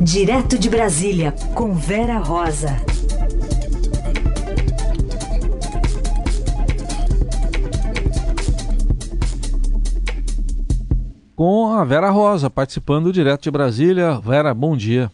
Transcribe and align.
Direto 0.00 0.56
de 0.56 0.70
Brasília, 0.70 1.34
com 1.56 1.74
Vera 1.74 2.18
Rosa. 2.18 2.76
Com 11.34 11.72
a 11.72 11.84
Vera 11.84 12.10
Rosa, 12.10 12.48
participando 12.48 13.12
direto 13.12 13.42
de 13.42 13.50
Brasília. 13.50 14.20
Vera, 14.20 14.54
bom 14.54 14.76
dia. 14.76 15.10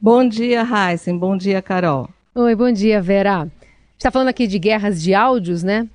Bom 0.00 0.26
dia, 0.26 0.62
Heisen. 0.62 1.18
Bom 1.18 1.36
dia, 1.36 1.60
Carol. 1.60 2.08
Oi, 2.34 2.54
bom 2.54 2.72
dia, 2.72 3.02
Vera. 3.02 3.40
A 3.40 3.44
gente 3.44 3.52
está 3.98 4.10
falando 4.10 4.28
aqui 4.28 4.46
de 4.46 4.58
guerras 4.58 5.02
de 5.02 5.12
áudios, 5.12 5.62
né? 5.62 5.86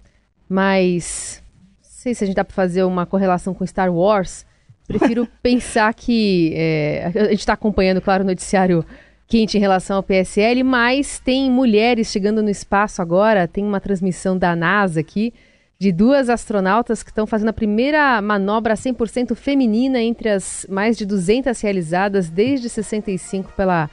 Mas 0.47 1.41
não 1.83 1.89
sei 1.89 2.13
se 2.13 2.23
a 2.23 2.27
gente 2.27 2.35
dá 2.35 2.45
para 2.45 2.53
fazer 2.53 2.83
uma 2.83 3.05
correlação 3.05 3.55
com 3.55 3.65
Star 3.65 3.91
Wars. 3.91 4.45
Prefiro 4.87 5.27
pensar 5.43 5.93
que 5.93 6.53
é, 6.55 7.11
a 7.13 7.29
gente 7.29 7.39
está 7.39 7.53
acompanhando, 7.53 7.99
claro, 7.99 8.23
o 8.23 8.27
noticiário 8.27 8.85
quente 9.27 9.57
em 9.57 9.59
relação 9.59 9.97
ao 9.97 10.03
PSL, 10.03 10.63
mas 10.63 11.19
tem 11.19 11.51
mulheres 11.51 12.07
chegando 12.07 12.41
no 12.41 12.49
espaço 12.49 13.01
agora. 13.01 13.47
Tem 13.47 13.63
uma 13.63 13.81
transmissão 13.81 14.37
da 14.37 14.55
NASA 14.55 15.01
aqui 15.01 15.33
de 15.79 15.91
duas 15.91 16.29
astronautas 16.29 17.03
que 17.03 17.11
estão 17.11 17.27
fazendo 17.27 17.49
a 17.49 17.53
primeira 17.53 18.19
manobra 18.21 18.73
100% 18.73 19.35
feminina 19.35 20.01
entre 20.01 20.29
as 20.29 20.65
mais 20.69 20.97
de 20.97 21.05
200 21.05 21.59
realizadas 21.61 22.29
desde 22.29 22.69
65 22.69 23.51
pela, 23.53 23.89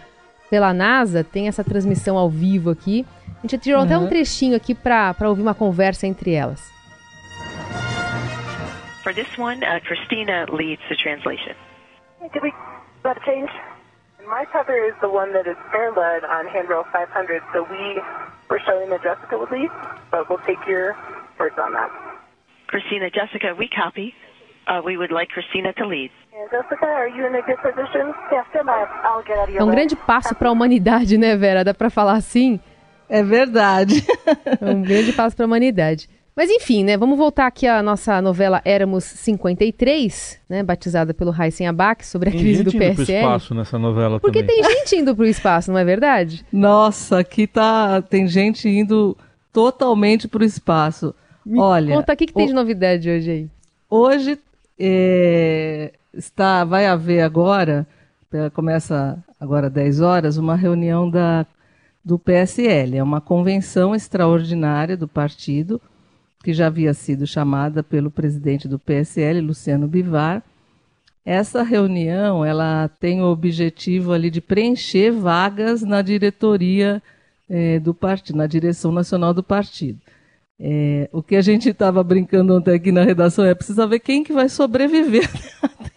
pela 0.48 0.72
NASA. 0.72 1.24
Tem 1.24 1.48
essa 1.48 1.64
transmissão 1.64 2.16
ao 2.16 2.30
vivo 2.30 2.70
aqui. 2.70 3.04
A 3.38 3.42
gente 3.42 3.58
tirou 3.58 3.80
uhum. 3.80 3.84
até 3.84 3.98
um 3.98 4.06
trechinho 4.06 4.56
aqui 4.56 4.74
para 4.74 5.14
ouvir 5.24 5.42
uma 5.42 5.54
conversa 5.54 6.06
entre 6.06 6.32
elas. 6.32 6.73
For 9.04 9.12
this 9.12 9.28
one, 9.36 9.62
uh, 9.62 9.80
Christina 9.84 10.46
leads 10.50 10.80
the 10.88 10.96
translation. 10.96 11.52
Did 12.32 12.42
we 12.42 12.52
let 13.04 13.20
change? 13.22 13.50
My 14.26 14.46
tether 14.50 14.82
is 14.82 14.94
the 15.02 15.10
one 15.10 15.34
that 15.34 15.46
is 15.46 15.58
air-led 15.74 16.24
on 16.24 16.46
handrail 16.46 16.84
500, 16.90 17.42
so 17.52 17.66
we 17.70 18.00
were 18.48 18.58
showing 18.66 18.88
that 18.88 19.02
Jessica 19.02 19.36
would 19.36 19.50
lead, 19.50 19.68
but 20.10 20.30
we'll 20.30 20.40
take 20.46 20.56
your 20.66 20.96
words 21.38 21.54
on 21.60 21.74
that. 21.74 21.90
Christina, 22.68 23.10
Jessica, 23.10 23.54
we 23.58 23.68
copy. 23.68 24.14
Uh, 24.66 24.80
we 24.82 24.96
would 24.96 25.12
like 25.12 25.28
Christina 25.28 25.74
to 25.74 25.86
lead. 25.86 26.10
Jessica, 26.50 26.86
are 26.86 27.06
you 27.08 27.26
in 27.26 27.34
a 27.34 27.42
good 27.42 27.58
position? 27.60 28.14
Yes, 28.32 28.46
I'll 28.56 29.22
get 29.22 29.36
out 29.36 29.48
of 29.48 29.54
your 29.54 29.60
É 29.60 29.64
um 29.64 29.70
grande 29.70 29.94
passo 29.94 30.34
para 30.34 30.48
a 30.48 30.52
humanidade, 30.52 31.18
né, 31.18 31.36
Vera? 31.36 31.62
Dá 31.62 31.74
para 31.74 31.90
falar 31.90 32.14
assim? 32.14 32.58
É 33.06 33.22
verdade. 33.22 34.02
é 34.62 34.64
um 34.64 34.80
grande 34.80 35.12
passo 35.12 35.36
para 35.36 35.44
a 35.44 35.46
humanidade. 35.46 36.08
Mas 36.36 36.50
enfim, 36.50 36.82
né? 36.82 36.96
Vamos 36.96 37.16
voltar 37.16 37.46
aqui 37.46 37.64
à 37.64 37.80
nossa 37.80 38.20
novela 38.20 38.60
Éramos 38.64 39.04
53, 39.04 40.40
né? 40.48 40.64
Batizada 40.64 41.14
pelo 41.14 41.32
Heisen 41.32 41.68
Abac 41.68 42.04
sobre 42.04 42.28
a 42.28 42.32
tem 42.32 42.40
crise 42.40 42.64
gente 42.64 42.72
do 42.72 42.78
PSL. 42.78 42.90
Indo 42.90 43.04
pro 43.04 43.14
espaço 43.14 43.54
nessa 43.54 43.78
novela 43.78 44.18
Porque 44.18 44.40
também. 44.40 44.60
tem 44.60 44.78
gente 44.78 44.96
indo 44.96 45.14
pro 45.14 45.26
espaço, 45.26 45.70
não 45.70 45.78
é 45.78 45.84
verdade? 45.84 46.44
Nossa, 46.52 47.20
aqui 47.20 47.46
tá 47.46 48.02
tem 48.02 48.26
gente 48.26 48.68
indo 48.68 49.16
totalmente 49.52 50.26
pro 50.26 50.44
espaço. 50.44 51.14
Me 51.46 51.60
Olha, 51.60 51.94
conta 51.94 52.12
o 52.12 52.16
que, 52.16 52.26
que 52.26 52.34
tem 52.34 52.46
o... 52.46 52.48
de 52.48 52.54
novidade 52.54 53.08
hoje 53.08 53.30
aí. 53.30 53.48
Hoje 53.88 54.36
é, 54.76 55.92
está, 56.12 56.64
vai 56.64 56.86
haver 56.86 57.20
agora, 57.20 57.86
começa 58.54 59.22
agora 59.38 59.70
10 59.70 60.00
horas, 60.00 60.36
uma 60.36 60.56
reunião 60.56 61.08
da, 61.08 61.46
do 62.04 62.18
PSL. 62.18 62.96
É 62.96 63.02
uma 63.02 63.20
convenção 63.20 63.94
extraordinária 63.94 64.96
do 64.96 65.06
partido 65.06 65.80
que 66.44 66.52
já 66.52 66.66
havia 66.66 66.92
sido 66.92 67.26
chamada 67.26 67.82
pelo 67.82 68.10
presidente 68.10 68.68
do 68.68 68.78
PSL, 68.78 69.40
Luciano 69.40 69.88
Bivar. 69.88 70.42
Essa 71.24 71.62
reunião 71.62 72.44
ela 72.44 72.90
tem 73.00 73.22
o 73.22 73.30
objetivo 73.30 74.12
ali 74.12 74.30
de 74.30 74.42
preencher 74.42 75.10
vagas 75.10 75.80
na 75.80 76.02
diretoria 76.02 77.02
é, 77.48 77.80
do 77.80 77.94
partido, 77.94 78.36
na 78.36 78.46
direção 78.46 78.92
nacional 78.92 79.32
do 79.32 79.42
partido. 79.42 79.98
É, 80.58 81.08
o 81.12 81.20
que 81.20 81.34
a 81.34 81.40
gente 81.40 81.68
estava 81.68 82.02
brincando 82.04 82.56
ontem 82.56 82.74
aqui 82.74 82.92
na 82.92 83.02
redação 83.02 83.44
é 83.44 83.54
precisa 83.54 83.88
ver 83.88 83.98
quem 83.98 84.22
que 84.22 84.32
vai 84.32 84.48
sobreviver 84.48 85.28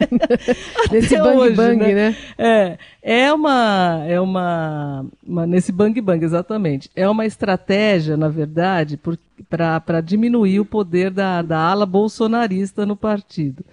nesse 0.91 1.15
bang 1.15 1.37
hoje, 1.37 1.55
bang, 1.55 1.77
né? 1.77 1.93
né? 1.93 2.17
É, 2.39 2.77
é 3.03 3.33
uma, 3.33 4.03
é 4.07 4.19
uma, 4.19 5.05
uma, 5.25 5.45
nesse 5.45 5.71
bang 5.71 6.01
bang 6.01 6.25
exatamente. 6.25 6.89
É 6.95 7.07
uma 7.07 7.25
estratégia, 7.25 8.17
na 8.17 8.29
verdade, 8.29 8.99
para 9.47 10.01
diminuir 10.01 10.59
o 10.59 10.65
poder 10.65 11.11
da, 11.11 11.43
da 11.43 11.59
ala 11.59 11.85
bolsonarista 11.85 12.83
no 12.83 12.97
partido. 12.97 13.63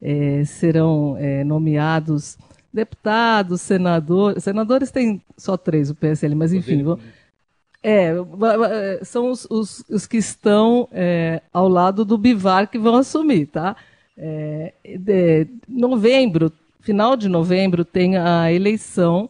É, 0.00 0.42
serão 0.44 1.16
é, 1.20 1.44
nomeados 1.44 2.36
deputados, 2.72 3.60
senadores. 3.60 4.42
Senadores 4.42 4.90
tem 4.90 5.22
só 5.36 5.56
três 5.56 5.88
o 5.88 5.94
PSL, 5.94 6.34
mas 6.34 6.52
enfim. 6.52 6.82
Vão, 6.82 6.98
é, 7.82 8.14
são 9.04 9.30
os, 9.30 9.46
os, 9.50 9.84
os 9.90 10.06
que 10.06 10.16
estão 10.16 10.88
é, 10.92 11.42
ao 11.52 11.68
lado 11.68 12.04
do 12.04 12.16
Bivar 12.16 12.70
que 12.70 12.78
vão 12.78 12.96
assumir, 12.96 13.46
tá? 13.46 13.76
É, 14.16 14.72
de, 14.84 15.48
novembro, 15.68 16.52
final 16.80 17.16
de 17.16 17.28
novembro, 17.28 17.84
tem 17.84 18.16
a 18.16 18.52
eleição 18.52 19.28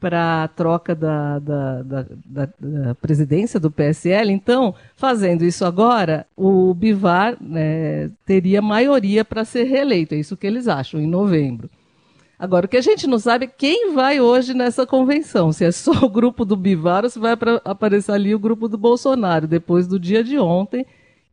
para 0.00 0.44
a 0.44 0.48
troca 0.48 0.94
da, 0.94 1.38
da, 1.38 1.82
da, 1.82 2.06
da, 2.58 2.94
presidência 2.96 3.58
do 3.58 3.70
PSL. 3.70 4.30
Então, 4.30 4.74
fazendo 4.94 5.44
isso 5.44 5.64
agora, 5.64 6.26
o 6.36 6.74
Bivar 6.74 7.36
né, 7.40 8.10
teria 8.24 8.60
maioria 8.60 9.24
para 9.24 9.44
ser 9.44 9.64
reeleito. 9.64 10.14
É 10.14 10.18
isso 10.18 10.36
que 10.36 10.46
eles 10.46 10.68
acham, 10.68 11.00
em 11.00 11.06
novembro. 11.06 11.70
Agora, 12.38 12.66
o 12.66 12.68
que 12.68 12.76
a 12.76 12.82
gente 12.82 13.06
não 13.06 13.18
sabe 13.18 13.46
é 13.46 13.48
quem 13.48 13.94
vai 13.94 14.20
hoje 14.20 14.52
nessa 14.52 14.86
convenção. 14.86 15.52
Se 15.52 15.64
é 15.64 15.72
só 15.72 15.92
o 16.04 16.08
grupo 16.08 16.44
do 16.44 16.56
Bivar 16.56 17.04
ou 17.04 17.10
se 17.10 17.18
vai 17.18 17.32
aparecer 17.64 18.12
ali 18.12 18.34
o 18.34 18.38
grupo 18.38 18.68
do 18.68 18.76
Bolsonaro, 18.76 19.46
depois 19.46 19.86
do 19.86 19.98
dia 19.98 20.22
de 20.22 20.38
ontem, 20.38 20.84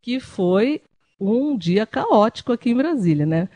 que 0.01 0.19
foi 0.19 0.81
um 1.19 1.57
dia 1.57 1.85
caótico 1.85 2.51
aqui 2.51 2.71
em 2.71 2.75
Brasília, 2.75 3.25
né? 3.25 3.49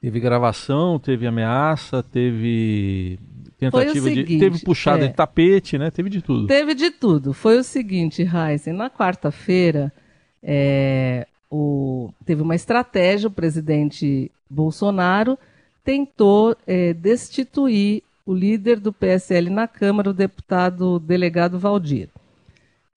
Teve 0.00 0.18
gravação, 0.18 0.98
teve 0.98 1.26
ameaça, 1.26 2.02
teve 2.02 3.18
tentativa 3.58 4.08
seguinte, 4.08 4.26
de. 4.26 4.38
Teve 4.38 4.58
puxada 4.60 5.04
é, 5.04 5.08
de 5.08 5.14
tapete, 5.14 5.76
né? 5.76 5.90
Teve 5.90 6.08
de 6.08 6.22
tudo. 6.22 6.46
Teve 6.46 6.74
de 6.74 6.90
tudo. 6.90 7.34
Foi 7.34 7.58
o 7.58 7.64
seguinte, 7.64 8.22
Heisen, 8.22 8.72
na 8.72 8.88
quarta-feira, 8.88 9.92
é, 10.42 11.26
o, 11.50 12.10
teve 12.24 12.40
uma 12.40 12.54
estratégia, 12.54 13.28
o 13.28 13.32
presidente 13.32 14.30
Bolsonaro 14.48 15.38
tentou 15.84 16.56
é, 16.66 16.92
destituir 16.92 18.02
o 18.24 18.34
líder 18.34 18.78
do 18.78 18.92
PSL 18.92 19.50
na 19.50 19.66
Câmara, 19.66 20.10
o 20.10 20.14
deputado 20.14 20.98
delegado 20.98 21.58
Valdir. 21.58 22.08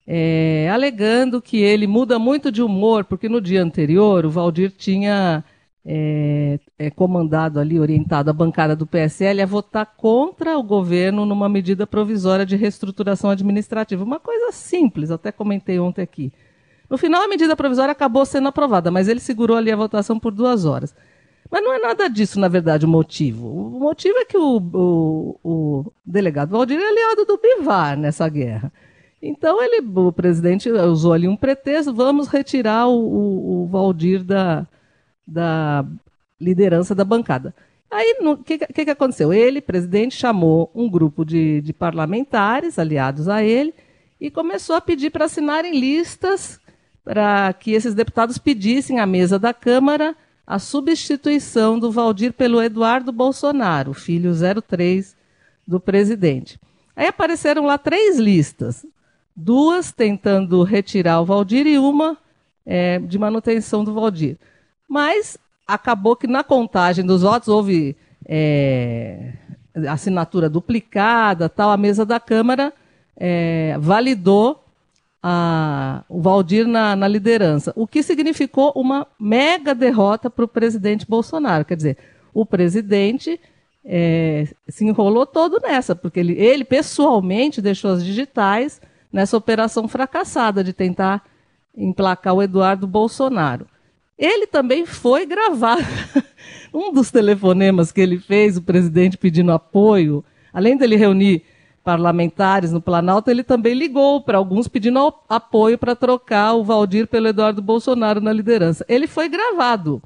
É, 0.05 0.69
alegando 0.71 1.41
que 1.41 1.57
ele 1.57 1.87
muda 1.87 2.19
muito 2.19 2.51
de 2.51 2.61
humor, 2.61 3.05
porque 3.05 3.29
no 3.29 3.39
dia 3.39 3.63
anterior 3.63 4.25
o 4.25 4.29
Valdir 4.29 4.71
tinha 4.71 5.43
é, 5.85 6.59
é, 6.77 6.89
comandado 6.89 7.59
ali, 7.59 7.79
orientado 7.79 8.29
a 8.29 8.33
bancada 8.33 8.75
do 8.75 8.85
PSL 8.85 9.41
a 9.41 9.45
votar 9.45 9.85
contra 9.97 10.57
o 10.57 10.63
governo 10.63 11.25
numa 11.25 11.49
medida 11.49 11.85
provisória 11.87 12.45
de 12.45 12.55
reestruturação 12.55 13.29
administrativa. 13.29 14.03
Uma 14.03 14.19
coisa 14.19 14.51
simples, 14.51 15.09
até 15.11 15.31
comentei 15.31 15.79
ontem 15.79 16.01
aqui. 16.01 16.31
No 16.89 16.97
final, 16.97 17.23
a 17.23 17.27
medida 17.27 17.55
provisória 17.55 17.91
acabou 17.91 18.25
sendo 18.25 18.49
aprovada, 18.49 18.91
mas 18.91 19.07
ele 19.07 19.19
segurou 19.19 19.57
ali 19.57 19.71
a 19.71 19.75
votação 19.75 20.19
por 20.19 20.31
duas 20.31 20.63
horas. 20.65 20.95
Mas 21.53 21.63
não 21.63 21.71
é 21.71 21.77
nada 21.77 22.09
disso, 22.09 22.39
na 22.39 22.47
verdade, 22.47 22.83
o 22.83 22.89
motivo. 22.89 23.47
O 23.47 23.79
motivo 23.79 24.17
é 24.17 24.25
que 24.25 24.35
o, 24.35 24.57
o, 24.73 25.39
o 25.43 25.93
delegado 26.03 26.49
Valdir 26.49 26.79
é 26.79 26.89
aliado 26.89 27.25
do 27.25 27.37
Bivar 27.37 27.95
nessa 27.95 28.27
guerra. 28.27 28.73
Então 29.21 29.61
ele, 29.61 29.87
o 29.95 30.11
presidente 30.11 30.71
usou 30.71 31.13
ali 31.13 31.27
um 31.27 31.35
pretexto, 31.35 31.93
vamos 31.93 32.27
retirar 32.27 32.87
o, 32.87 33.65
o, 33.65 33.67
Valdir 33.67 34.23
da, 34.23 34.65
da 35.27 35.85
liderança 36.41 36.95
da 36.95 37.05
bancada. 37.05 37.53
Aí 37.91 38.17
o 38.21 38.35
que, 38.35 38.57
que, 38.57 38.85
que, 38.85 38.89
aconteceu? 38.89 39.31
Ele, 39.31 39.61
presidente, 39.61 40.15
chamou 40.15 40.71
um 40.73 40.89
grupo 40.89 41.23
de, 41.23 41.61
de 41.61 41.71
parlamentares 41.71 42.79
aliados 42.79 43.29
a 43.29 43.43
ele 43.43 43.75
e 44.19 44.31
começou 44.31 44.75
a 44.75 44.81
pedir 44.81 45.11
para 45.11 45.25
assinarem 45.25 45.79
listas 45.79 46.59
para 47.03 47.53
que 47.53 47.73
esses 47.73 47.93
deputados 47.93 48.39
pedissem 48.39 48.99
à 48.99 49.05
mesa 49.05 49.37
da 49.37 49.53
Câmara 49.53 50.15
a 50.45 50.59
substituição 50.59 51.79
do 51.79 51.91
Valdir 51.91 52.33
pelo 52.33 52.61
Eduardo 52.61 53.11
Bolsonaro, 53.11 53.93
filho 53.93 54.31
03 54.67 55.15
do 55.67 55.79
presidente. 55.79 56.59
Aí 56.95 57.07
apareceram 57.07 57.65
lá 57.65 57.77
três 57.77 58.19
listas, 58.19 58.85
duas 59.35 59.91
tentando 59.91 60.61
retirar 60.63 61.21
o 61.21 61.25
Valdir 61.25 61.65
e 61.65 61.77
uma 61.77 62.17
é, 62.65 62.99
de 62.99 63.17
manutenção 63.17 63.83
do 63.83 63.93
Valdir. 63.93 64.37
Mas 64.87 65.37
acabou 65.67 66.15
que 66.15 66.27
na 66.27 66.43
contagem 66.43 67.05
dos 67.05 67.21
votos 67.21 67.47
houve 67.47 67.95
é, 68.25 69.33
assinatura 69.89 70.49
duplicada, 70.49 71.49
tal. 71.49 71.71
A 71.71 71.77
mesa 71.77 72.05
da 72.05 72.19
Câmara 72.19 72.73
é, 73.17 73.75
validou 73.79 74.62
a, 75.23 76.03
o 76.09 76.21
Valdir 76.21 76.67
na, 76.67 76.97
na 76.97 77.07
liderança, 77.07 77.71
o 77.77 77.87
que 77.87 78.03
significou 78.03 78.73
uma 78.75 79.07
mega 79.17 79.73
derrota 79.73 80.29
para 80.29 80.43
o 80.43 80.49
presidente 80.49 81.07
Bolsonaro. 81.07 81.63
Quer 81.63 81.77
dizer, 81.77 81.97
o 82.33 82.45
presidente 82.45 83.39
é, 83.85 84.45
se 84.67 84.83
enrolou 84.83 85.25
todo 85.25 85.61
nessa, 85.61 85.95
porque 85.95 86.19
ele, 86.19 86.33
ele 86.33 86.65
pessoalmente 86.65 87.61
deixou 87.61 87.91
as 87.91 88.03
digitais 88.03 88.81
nessa 89.11 89.37
operação 89.37 89.87
fracassada 89.87 90.61
de 90.61 90.73
tentar 90.73 91.23
emplacar 91.75 92.33
o 92.33 92.43
Eduardo 92.43 92.85
Bolsonaro. 92.85 93.65
Ele 94.17 94.45
também 94.45 94.85
foi 94.85 95.25
gravar 95.25 95.77
um 96.73 96.91
dos 96.91 97.09
telefonemas 97.09 97.93
que 97.93 98.01
ele 98.01 98.19
fez, 98.19 98.57
o 98.57 98.61
presidente 98.61 99.17
pedindo 99.17 99.53
apoio, 99.53 100.23
além 100.51 100.75
dele 100.75 100.97
reunir 100.97 101.43
parlamentares 101.83 102.71
no 102.71 102.81
Planalto, 102.81 103.29
ele 103.29 103.43
também 103.43 103.73
ligou 103.73 104.21
para 104.21 104.37
alguns 104.37 104.67
pedindo 104.67 105.13
apoio 105.27 105.77
para 105.77 105.95
trocar 105.95 106.53
o 106.53 106.63
Valdir 106.63 107.07
pelo 107.07 107.27
Eduardo 107.27 107.61
Bolsonaro 107.61 108.21
na 108.21 108.31
liderança. 108.31 108.85
Ele 108.87 109.05
foi 109.05 109.27
gravado. 109.27 110.01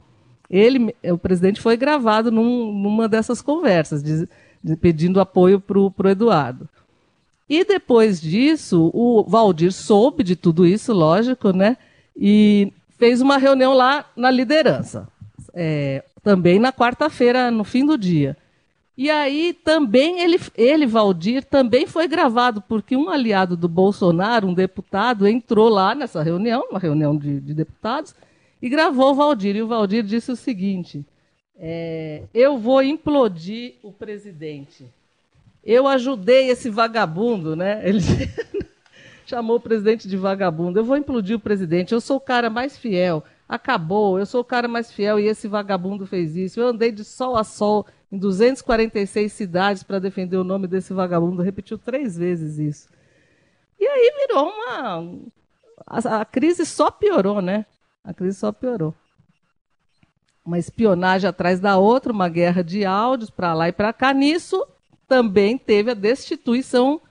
Ele, 0.49 0.95
o 1.03 1.17
presidente 1.17 1.61
foi 1.61 1.77
gravado 1.77 2.31
num, 2.31 2.73
numa 2.73 3.07
dessas 3.07 3.41
conversas, 3.41 4.01
de, 4.01 4.27
de, 4.63 4.75
pedindo 4.75 5.19
apoio 5.19 5.59
para 5.59 5.77
o 5.77 6.09
Eduardo. 6.09 6.67
E 7.49 7.63
depois 7.63 8.19
disso, 8.19 8.89
o 8.93 9.23
Valdir 9.23 9.71
soube 9.71 10.23
de 10.23 10.35
tudo 10.35 10.65
isso, 10.65 10.93
lógico, 10.93 11.51
né? 11.51 11.77
E 12.15 12.73
fez 12.97 13.21
uma 13.21 13.37
reunião 13.37 13.73
lá 13.73 14.05
na 14.15 14.31
liderança. 14.31 15.07
É, 15.53 16.03
também 16.23 16.59
na 16.59 16.73
quarta-feira, 16.73 17.51
no 17.51 17.63
fim 17.63 17.85
do 17.85 17.97
dia. 17.97 18.35
E 18.97 19.11
aí 19.11 19.53
também 19.53 20.21
ele, 20.21 20.39
ele, 20.55 20.87
Valdir, 20.87 21.45
também 21.45 21.85
foi 21.85 22.07
gravado, 22.07 22.61
porque 22.61 22.97
um 22.97 23.09
aliado 23.09 23.55
do 23.55 23.67
Bolsonaro, 23.67 24.47
um 24.47 24.53
deputado, 24.55 25.27
entrou 25.27 25.69
lá 25.69 25.93
nessa 25.93 26.23
reunião, 26.23 26.65
uma 26.71 26.79
reunião 26.79 27.15
de, 27.15 27.39
de 27.39 27.53
deputados, 27.53 28.15
e 28.59 28.67
gravou 28.67 29.11
o 29.11 29.15
Valdir. 29.15 29.55
E 29.55 29.61
o 29.61 29.67
Valdir 29.67 30.03
disse 30.03 30.31
o 30.31 30.35
seguinte: 30.35 31.05
é, 31.55 32.23
Eu 32.33 32.57
vou 32.57 32.81
implodir 32.81 33.75
o 33.83 33.91
presidente. 33.91 34.85
Eu 35.63 35.87
ajudei 35.87 36.49
esse 36.49 36.67
vagabundo, 36.67 37.55
né? 37.55 37.81
Ele 37.87 37.99
chamou 39.27 39.57
o 39.57 39.61
presidente 39.61 40.07
de 40.07 40.17
vagabundo. 40.17 40.79
Eu 40.79 40.83
vou 40.83 40.97
implodir 40.97 41.35
o 41.35 41.39
presidente. 41.39 41.93
Eu 41.93 42.01
sou 42.01 42.17
o 42.17 42.21
cara 42.21 42.49
mais 42.49 42.75
fiel. 42.75 43.23
Acabou. 43.47 44.17
Eu 44.17 44.25
sou 44.25 44.41
o 44.41 44.45
cara 44.45 44.67
mais 44.67 44.91
fiel 44.91 45.19
e 45.19 45.27
esse 45.27 45.47
vagabundo 45.47 46.07
fez 46.07 46.35
isso. 46.35 46.59
Eu 46.59 46.69
andei 46.69 46.91
de 46.91 47.03
sol 47.03 47.35
a 47.35 47.43
sol 47.43 47.85
em 48.11 48.17
246 48.17 49.31
cidades 49.31 49.83
para 49.83 49.99
defender 49.99 50.37
o 50.37 50.43
nome 50.43 50.67
desse 50.67 50.93
vagabundo. 50.93 51.41
Repetiu 51.41 51.77
três 51.77 52.17
vezes 52.17 52.57
isso. 52.57 52.89
E 53.79 53.85
aí 53.85 54.13
virou 54.27 54.49
uma. 54.49 55.21
A, 55.85 56.21
a 56.21 56.25
crise 56.25 56.65
só 56.65 56.89
piorou, 56.89 57.41
né? 57.41 57.65
A 58.03 58.13
crise 58.13 58.37
só 58.37 58.51
piorou. 58.51 58.93
Uma 60.45 60.57
espionagem 60.57 61.29
atrás 61.29 61.59
da 61.59 61.77
outra, 61.77 62.13
uma 62.13 62.29
guerra 62.29 62.63
de 62.63 62.85
áudios 62.85 63.29
para 63.29 63.53
lá 63.53 63.67
e 63.67 63.73
para 63.73 63.91
cá. 63.91 64.13
Nisso 64.13 64.65
também 65.07 65.57
teve 65.57 65.91
a 65.91 65.93
destituição 65.93 67.01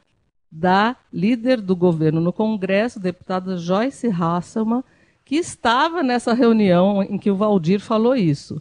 da 0.51 0.97
líder 1.13 1.61
do 1.61 1.77
governo 1.77 2.21
no 2.21 2.33
Congresso, 2.33 2.99
deputada 2.99 3.59
Joyce 3.59 4.09
Hasselman, 4.09 4.83
que 5.25 5.37
estava 5.37 6.03
nessa 6.03 6.33
reunião 6.33 7.03
em 7.03 7.19
que 7.19 7.31
o 7.31 7.37
Valdir 7.37 7.81
falou 7.81 8.17
isso. 8.17 8.61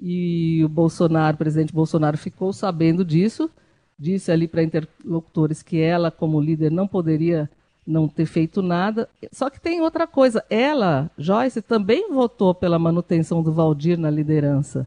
E 0.00 0.62
o 0.64 0.68
Bolsonaro, 0.68 1.34
o 1.34 1.38
presidente 1.38 1.72
Bolsonaro, 1.72 2.18
ficou 2.18 2.52
sabendo 2.52 3.04
disso, 3.04 3.50
disse 3.98 4.32
ali 4.32 4.48
para 4.48 4.62
interlocutores 4.62 5.62
que 5.62 5.80
ela, 5.80 6.10
como 6.10 6.40
líder, 6.40 6.70
não 6.70 6.86
poderia 6.86 7.48
não 7.86 8.08
ter 8.08 8.26
feito 8.26 8.62
nada. 8.62 9.08
Só 9.30 9.50
que 9.50 9.60
tem 9.60 9.80
outra 9.80 10.06
coisa. 10.06 10.44
Ela, 10.48 11.10
Joyce, 11.18 11.60
também 11.62 12.10
votou 12.10 12.54
pela 12.54 12.78
manutenção 12.78 13.42
do 13.42 13.52
Valdir 13.52 13.98
na 13.98 14.10
liderança 14.10 14.86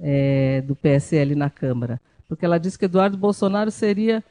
é, 0.00 0.60
do 0.62 0.74
PSL 0.74 1.34
na 1.34 1.50
Câmara. 1.50 2.00
Porque 2.28 2.44
ela 2.44 2.58
disse 2.58 2.78
que 2.78 2.86
Eduardo 2.86 3.16
Bolsonaro 3.16 3.70
seria 3.70 4.24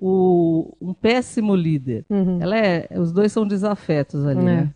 o, 0.00 0.74
um 0.80 0.94
péssimo 0.94 1.54
líder. 1.54 2.04
Uhum. 2.08 2.38
Ela 2.40 2.56
é, 2.56 2.88
os 2.96 3.12
dois 3.12 3.32
são 3.32 3.46
desafetos 3.46 4.24
ali, 4.24 4.40
é. 4.40 4.42
né? 4.42 4.70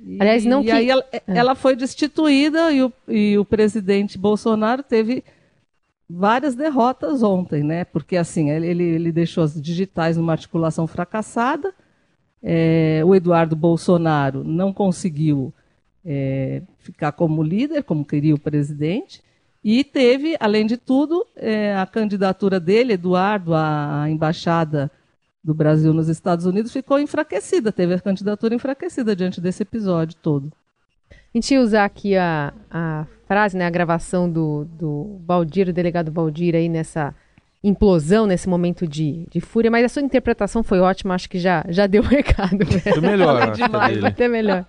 E, 0.00 0.18
Aliás, 0.20 0.44
não 0.44 0.60
e 0.62 0.66
que... 0.66 0.70
aí 0.70 0.90
ela, 0.90 1.04
é. 1.12 1.22
ela, 1.26 1.54
foi 1.54 1.74
destituída 1.74 2.72
e 2.72 2.82
o, 2.82 2.92
e 3.08 3.38
o 3.38 3.44
presidente 3.44 4.16
Bolsonaro 4.16 4.82
teve 4.82 5.24
várias 6.08 6.54
derrotas 6.54 7.22
ontem, 7.22 7.62
né? 7.62 7.84
Porque 7.84 8.16
assim, 8.16 8.50
ele, 8.50 8.82
ele 8.82 9.12
deixou 9.12 9.44
as 9.44 9.60
digitais 9.60 10.16
numa 10.16 10.32
articulação 10.32 10.86
fracassada. 10.86 11.74
É, 12.42 13.02
o 13.04 13.14
Eduardo 13.14 13.56
Bolsonaro 13.56 14.44
não 14.44 14.72
conseguiu 14.72 15.52
é, 16.04 16.62
ficar 16.78 17.12
como 17.12 17.42
líder, 17.42 17.82
como 17.82 18.04
queria 18.04 18.34
o 18.34 18.38
presidente, 18.38 19.20
e 19.62 19.82
teve, 19.82 20.36
além 20.38 20.64
de 20.64 20.76
tudo, 20.76 21.26
é, 21.34 21.74
a 21.74 21.84
candidatura 21.84 22.60
dele, 22.60 22.92
Eduardo, 22.92 23.52
à 23.54 24.06
embaixada 24.08 24.90
do 25.48 25.54
Brasil 25.54 25.94
nos 25.94 26.10
Estados 26.10 26.44
Unidos 26.44 26.70
ficou 26.70 27.00
enfraquecida, 27.00 27.72
teve 27.72 27.94
a 27.94 27.98
candidatura 27.98 28.54
enfraquecida 28.54 29.16
diante 29.16 29.40
desse 29.40 29.62
episódio 29.62 30.14
todo. 30.20 30.52
A 31.10 31.14
gente 31.38 31.54
ia 31.54 31.60
usar 31.62 31.86
aqui 31.86 32.14
a, 32.16 32.52
a 32.70 33.06
frase, 33.26 33.56
né, 33.56 33.64
a 33.64 33.70
gravação 33.70 34.30
do, 34.30 34.66
do 34.78 35.16
Baldir, 35.20 35.70
o 35.70 35.72
delegado 35.72 36.10
Baldir 36.10 36.54
aí 36.54 36.68
nessa 36.68 37.14
implosão, 37.64 38.26
nesse 38.26 38.46
momento 38.46 38.86
de, 38.86 39.26
de 39.30 39.40
fúria, 39.40 39.70
mas 39.70 39.86
a 39.86 39.88
sua 39.88 40.02
interpretação 40.02 40.62
foi 40.62 40.80
ótima, 40.80 41.14
acho 41.14 41.30
que 41.30 41.38
já, 41.38 41.64
já 41.70 41.86
deu 41.86 42.02
o 42.02 42.06
recado. 42.06 42.66
Foi 42.66 43.00
melhor. 43.00 43.52
demais, 43.52 43.98
vai 43.98 44.10
até 44.10 44.28
melhor. 44.28 44.66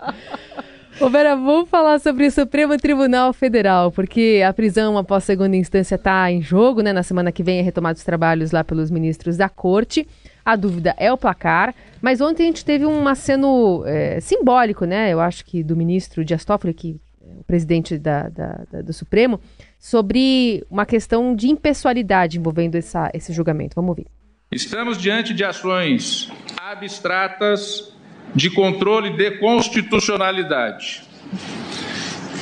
Ô 1.02 1.10
Vera, 1.10 1.36
vamos 1.36 1.70
falar 1.70 2.00
sobre 2.00 2.26
o 2.26 2.31
Supremo 2.31 2.78
Tribunal 2.78 3.34
Federal, 3.34 3.92
porque 3.92 4.42
a 4.48 4.54
prisão 4.54 4.98
após 4.98 5.26
segunda 5.26 5.58
instância 5.58 5.96
está 5.96 6.31
em 6.31 6.42
jogo, 6.42 6.81
né? 6.81 6.94
Na 6.94 7.04
semana 7.04 7.34
que 7.34 7.44
vem 7.44 7.60
é 7.60 7.62
retomado 7.62 7.98
os 7.98 8.04
trabalhos 8.06 8.52
lá 8.52 8.64
pelos 8.64 8.90
ministros 8.90 9.36
da 9.36 9.50
corte. 9.50 10.08
A 10.50 10.56
dúvida 10.56 10.96
é 10.98 11.13
o 11.13 11.18
placar, 11.18 11.75
mas 12.01 12.22
ontem 12.22 12.42
a 12.42 12.46
gente 12.48 12.66
teve 12.66 12.84
um 12.84 13.07
aceno 13.07 13.84
é, 13.86 14.19
simbólico, 14.19 14.84
né? 14.84 15.13
Eu 15.13 15.22
acho 15.22 15.46
que 15.46 15.62
do 15.62 15.75
ministro 15.75 16.25
Dias 16.25 16.44
Toffoli, 16.44 16.74
que 16.74 17.00
é 17.22 17.40
o 17.40 17.44
presidente 17.44 18.00
da, 18.00 18.30
da, 18.30 18.63
da, 18.72 18.81
do 18.81 18.92
Supremo, 18.92 19.40
sobre 19.78 20.66
uma 20.68 20.88
questão 20.88 21.36
de 21.36 21.50
impessoalidade 21.50 22.40
envolvendo 22.40 22.74
essa, 22.74 23.12
esse 23.13 23.31
julgamento. 23.31 23.75
Vamos 23.75 23.90
ouvir. 23.90 24.07
Estamos 24.51 24.98
diante 24.98 25.36
de 25.36 25.44
ações 25.44 26.31
abstratas 26.57 27.94
de 28.34 28.50
controle 28.50 29.16
de 29.16 29.38
constitucionalidade. 29.38 31.04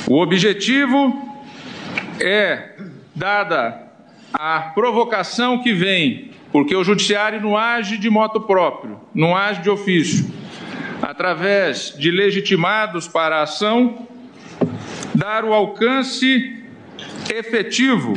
O 0.10 0.22
objetivo 0.22 1.30
é, 2.22 2.70
dada 3.14 3.84
a 4.32 4.62
provocação 4.74 5.62
que 5.62 5.74
vem 5.74 6.37
porque 6.52 6.76
o 6.76 6.84
judiciário 6.84 7.42
não 7.42 7.58
age 7.58 7.98
de 7.98 8.10
moto 8.10 8.42
próprio, 8.42 9.00
não 9.14 9.36
age 9.36 9.62
de 9.62 9.70
ofício. 9.70 10.26
Através 11.02 11.96
de 11.98 12.10
legitimados 12.10 13.08
para 13.08 13.38
a 13.38 13.44
ação, 13.44 14.08
dar 15.14 15.46
o 15.46 15.54
alcance 15.54 16.64
efetivo 17.30 18.14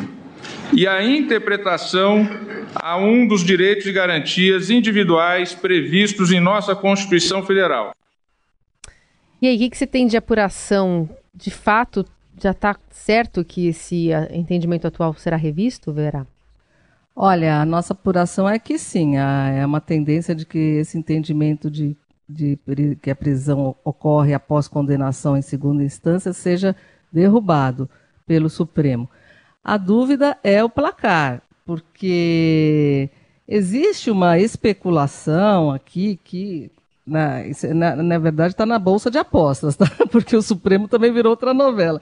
e 0.72 0.86
a 0.86 1.04
interpretação 1.04 2.28
a 2.74 2.96
um 2.96 3.26
dos 3.26 3.44
direitos 3.44 3.86
e 3.86 3.92
garantias 3.92 4.70
individuais 4.70 5.52
previstos 5.52 6.30
em 6.30 6.40
nossa 6.40 6.74
Constituição 6.74 7.42
Federal. 7.42 7.92
E 9.42 9.48
aí, 9.48 9.56
o 9.56 9.70
que 9.70 9.76
você 9.76 9.86
tem 9.86 10.06
de 10.06 10.16
apuração? 10.16 11.08
De 11.34 11.50
fato, 11.50 12.04
já 12.40 12.50
está 12.50 12.76
certo 12.90 13.44
que 13.44 13.68
esse 13.68 14.10
entendimento 14.30 14.86
atual 14.86 15.14
será 15.14 15.36
revisto, 15.36 15.92
Vera? 15.92 16.26
Olha, 17.14 17.60
a 17.60 17.66
nossa 17.66 17.92
apuração 17.92 18.48
é 18.48 18.58
que 18.58 18.78
sim, 18.78 19.16
é 19.16 19.64
uma 19.66 19.80
tendência 19.80 20.34
de 20.34 20.46
que 20.46 20.58
esse 20.58 20.96
entendimento 20.96 21.70
de, 21.70 21.96
de 22.28 22.58
que 23.02 23.10
a 23.10 23.16
prisão 23.16 23.74
ocorre 23.84 24.32
após 24.32 24.68
condenação 24.68 25.36
em 25.36 25.42
segunda 25.42 25.82
instância 25.82 26.32
seja 26.32 26.74
derrubado 27.12 27.90
pelo 28.26 28.48
Supremo. 28.48 29.08
A 29.62 29.76
dúvida 29.76 30.38
é 30.42 30.62
o 30.64 30.70
placar, 30.70 31.42
porque 31.66 33.10
existe 33.46 34.10
uma 34.10 34.38
especulação 34.38 35.70
aqui 35.70 36.18
que, 36.24 36.70
na, 37.06 37.40
na, 37.74 37.96
na 37.96 38.18
verdade, 38.18 38.54
está 38.54 38.64
na 38.64 38.78
Bolsa 38.78 39.10
de 39.10 39.18
Apostas, 39.18 39.76
tá? 39.76 39.86
porque 40.10 40.34
o 40.36 40.42
Supremo 40.42 40.88
também 40.88 41.12
virou 41.12 41.30
outra 41.30 41.52
novela 41.52 42.00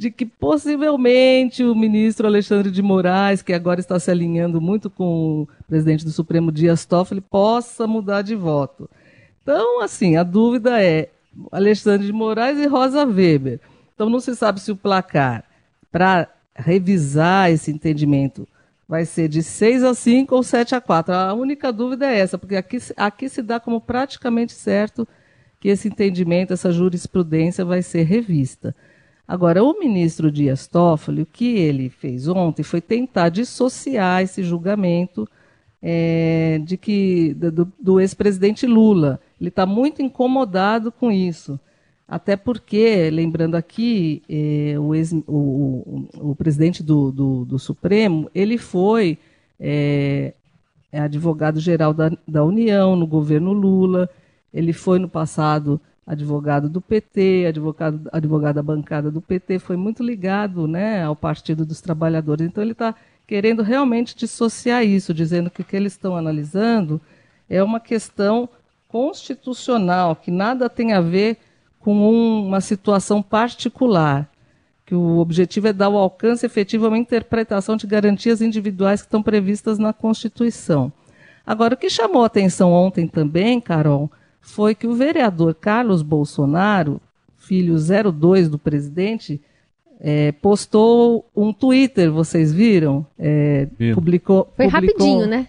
de 0.00 0.10
que 0.10 0.24
possivelmente 0.24 1.62
o 1.62 1.74
ministro 1.74 2.26
Alexandre 2.26 2.70
de 2.70 2.80
Moraes, 2.80 3.42
que 3.42 3.52
agora 3.52 3.80
está 3.80 4.00
se 4.00 4.10
alinhando 4.10 4.58
muito 4.58 4.88
com 4.88 5.42
o 5.42 5.48
presidente 5.68 6.06
do 6.06 6.10
Supremo 6.10 6.50
Dias 6.50 6.86
Toffoli, 6.86 7.20
possa 7.20 7.86
mudar 7.86 8.22
de 8.22 8.34
voto. 8.34 8.88
Então, 9.42 9.82
assim, 9.82 10.16
a 10.16 10.22
dúvida 10.22 10.82
é 10.82 11.10
Alexandre 11.52 12.06
de 12.06 12.14
Moraes 12.14 12.58
e 12.58 12.66
Rosa 12.66 13.04
Weber. 13.04 13.60
Então, 13.94 14.08
não 14.08 14.20
se 14.20 14.34
sabe 14.34 14.58
se 14.62 14.72
o 14.72 14.76
placar 14.76 15.44
para 15.92 16.30
revisar 16.54 17.50
esse 17.50 17.70
entendimento 17.70 18.48
vai 18.88 19.04
ser 19.04 19.28
de 19.28 19.42
6 19.42 19.84
a 19.84 19.92
5 19.92 20.34
ou 20.34 20.42
7 20.42 20.74
a 20.74 20.80
4. 20.80 21.12
A 21.12 21.34
única 21.34 21.70
dúvida 21.70 22.06
é 22.06 22.20
essa, 22.20 22.38
porque 22.38 22.56
aqui, 22.56 22.78
aqui 22.96 23.28
se 23.28 23.42
dá 23.42 23.60
como 23.60 23.78
praticamente 23.82 24.54
certo 24.54 25.06
que 25.60 25.68
esse 25.68 25.88
entendimento, 25.88 26.54
essa 26.54 26.72
jurisprudência 26.72 27.66
vai 27.66 27.82
ser 27.82 28.04
revista. 28.04 28.74
Agora, 29.30 29.62
o 29.62 29.78
ministro 29.78 30.28
Dias 30.28 30.66
Toffoli, 30.66 31.22
o 31.22 31.26
que 31.26 31.56
ele 31.56 31.88
fez 31.88 32.26
ontem 32.26 32.64
foi 32.64 32.80
tentar 32.80 33.28
dissociar 33.28 34.22
esse 34.22 34.42
julgamento 34.42 35.24
é, 35.80 36.60
de 36.64 36.76
que 36.76 37.32
do, 37.34 37.72
do 37.78 38.00
ex-presidente 38.00 38.66
Lula. 38.66 39.20
Ele 39.40 39.48
está 39.48 39.64
muito 39.64 40.02
incomodado 40.02 40.90
com 40.90 41.12
isso. 41.12 41.60
Até 42.08 42.34
porque, 42.36 43.08
lembrando 43.08 43.54
aqui, 43.54 44.20
é, 44.28 44.74
o, 44.76 44.96
ex, 44.96 45.12
o, 45.12 45.22
o, 45.28 46.08
o, 46.30 46.34
presidente 46.34 46.82
do, 46.82 47.12
do, 47.12 47.44
do, 47.44 47.56
Supremo, 47.56 48.28
ele 48.34 48.58
foi 48.58 49.16
é, 49.60 50.34
é 50.90 50.98
advogado-geral 51.02 51.94
da, 51.94 52.10
da 52.26 52.42
União 52.42 52.96
no 52.96 53.06
governo 53.06 53.52
Lula, 53.52 54.10
ele 54.52 54.72
foi 54.72 54.98
no 54.98 55.08
passado 55.08 55.80
advogado 56.06 56.68
do 56.68 56.80
PT, 56.80 57.46
advogado, 57.48 58.08
advogado 58.12 58.54
da 58.56 58.62
bancada 58.62 59.10
do 59.10 59.20
PT, 59.20 59.58
foi 59.58 59.76
muito 59.76 60.02
ligado 60.02 60.66
né, 60.66 61.04
ao 61.04 61.14
Partido 61.14 61.64
dos 61.64 61.80
Trabalhadores. 61.80 62.46
Então 62.46 62.62
ele 62.62 62.72
está 62.72 62.94
querendo 63.26 63.62
realmente 63.62 64.16
dissociar 64.16 64.84
isso, 64.84 65.14
dizendo 65.14 65.50
que 65.50 65.62
o 65.62 65.64
que 65.64 65.76
eles 65.76 65.92
estão 65.92 66.16
analisando 66.16 67.00
é 67.48 67.62
uma 67.62 67.78
questão 67.78 68.48
constitucional, 68.88 70.16
que 70.16 70.30
nada 70.30 70.68
tem 70.68 70.92
a 70.92 71.00
ver 71.00 71.36
com 71.78 72.10
uma 72.42 72.60
situação 72.60 73.22
particular, 73.22 74.28
que 74.84 74.94
o 74.94 75.18
objetivo 75.18 75.68
é 75.68 75.72
dar 75.72 75.88
o 75.88 75.96
alcance 75.96 76.44
efetivo 76.44 76.86
a 76.86 76.88
uma 76.88 76.98
interpretação 76.98 77.76
de 77.76 77.86
garantias 77.86 78.42
individuais 78.42 79.00
que 79.00 79.06
estão 79.06 79.22
previstas 79.22 79.78
na 79.78 79.92
Constituição. 79.92 80.92
Agora, 81.46 81.74
o 81.74 81.76
que 81.76 81.88
chamou 81.88 82.24
a 82.24 82.26
atenção 82.26 82.72
ontem 82.72 83.06
também, 83.06 83.60
Carol, 83.60 84.10
foi 84.40 84.74
que 84.74 84.86
o 84.86 84.94
vereador 84.94 85.54
Carlos 85.54 86.02
Bolsonaro, 86.02 87.00
filho 87.36 87.76
02 87.78 88.48
do 88.48 88.58
presidente, 88.58 89.40
é, 90.00 90.32
postou 90.32 91.28
um 91.36 91.52
Twitter, 91.52 92.10
vocês 92.10 92.52
viram? 92.52 93.06
É, 93.18 93.66
publicou, 93.94 94.50
Foi 94.56 94.66
publicou, 94.66 94.70
rapidinho, 94.70 95.26
né? 95.26 95.48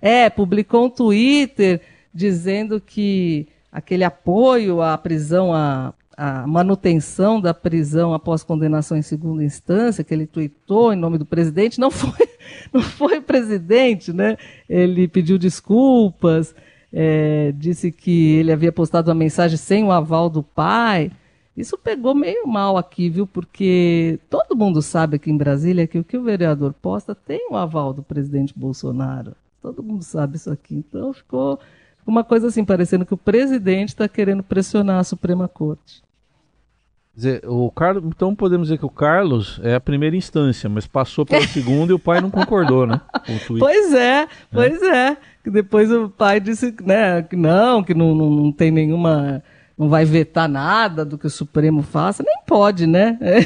É, 0.00 0.28
publicou 0.28 0.86
um 0.86 0.90
Twitter 0.90 1.80
dizendo 2.12 2.80
que 2.80 3.46
aquele 3.70 4.02
apoio 4.02 4.82
à 4.82 4.98
prisão, 4.98 5.54
à, 5.54 5.94
à 6.16 6.44
manutenção 6.46 7.40
da 7.40 7.54
prisão 7.54 8.12
após 8.12 8.42
condenação 8.42 8.98
em 8.98 9.02
segunda 9.02 9.44
instância, 9.44 10.02
que 10.02 10.12
ele 10.12 10.26
tweetou 10.26 10.92
em 10.92 10.96
nome 10.96 11.16
do 11.16 11.24
presidente, 11.24 11.78
não 11.78 11.90
foi, 11.90 12.28
não 12.74 12.82
foi 12.82 13.18
o 13.18 13.22
presidente, 13.22 14.12
né? 14.12 14.36
Ele 14.68 15.06
pediu 15.06 15.38
desculpas, 15.38 16.52
é, 16.92 17.52
disse 17.52 17.90
que 17.90 18.36
ele 18.36 18.52
havia 18.52 18.70
postado 18.70 19.10
uma 19.10 19.14
mensagem 19.14 19.56
sem 19.56 19.84
o 19.84 19.90
aval 19.90 20.28
do 20.28 20.42
pai. 20.42 21.10
Isso 21.56 21.76
pegou 21.78 22.14
meio 22.14 22.46
mal 22.46 22.76
aqui, 22.76 23.08
viu? 23.08 23.26
Porque 23.26 24.18
todo 24.28 24.56
mundo 24.56 24.80
sabe 24.82 25.16
aqui 25.16 25.30
em 25.30 25.36
Brasília 25.36 25.86
que 25.86 25.98
o 25.98 26.04
que 26.04 26.16
o 26.16 26.22
vereador 26.22 26.72
posta 26.72 27.14
tem 27.14 27.48
o 27.50 27.56
aval 27.56 27.92
do 27.92 28.02
presidente 28.02 28.54
Bolsonaro. 28.56 29.34
Todo 29.60 29.82
mundo 29.82 30.02
sabe 30.02 30.36
isso 30.36 30.50
aqui. 30.50 30.76
Então 30.76 31.12
ficou 31.12 31.58
uma 32.06 32.24
coisa 32.24 32.48
assim, 32.48 32.64
parecendo 32.64 33.06
que 33.06 33.14
o 33.14 33.18
presidente 33.18 33.90
está 33.90 34.08
querendo 34.08 34.42
pressionar 34.42 34.98
a 34.98 35.04
Suprema 35.04 35.46
Corte. 35.46 36.02
Dizer, 37.14 37.42
o 37.46 37.70
Carlos, 37.70 38.04
então 38.06 38.34
podemos 38.34 38.68
dizer 38.68 38.78
que 38.78 38.86
o 38.86 38.90
Carlos 38.90 39.60
é 39.62 39.74
a 39.74 39.80
primeira 39.80 40.16
instância, 40.16 40.68
mas 40.68 40.86
passou 40.86 41.26
pela 41.26 41.44
segunda 41.48 41.92
e 41.92 41.94
o 41.94 41.98
pai 41.98 42.22
não 42.22 42.30
concordou, 42.30 42.86
né? 42.86 43.00
Pois 43.58 43.92
é, 43.92 44.26
pois 44.50 44.82
é. 44.82 45.08
é. 45.08 45.16
Depois 45.44 45.92
o 45.92 46.08
pai 46.08 46.40
disse 46.40 46.74
né, 46.82 47.22
que 47.22 47.36
não, 47.36 47.82
que 47.82 47.92
não, 47.92 48.14
não, 48.14 48.30
não 48.30 48.52
tem 48.52 48.70
nenhuma 48.70 49.42
não 49.76 49.88
vai 49.88 50.04
vetar 50.04 50.48
nada 50.48 51.04
do 51.04 51.18
que 51.18 51.26
o 51.26 51.30
Supremo 51.30 51.82
faça, 51.82 52.22
nem 52.22 52.36
pode, 52.46 52.86
né? 52.86 53.18
É. 53.20 53.40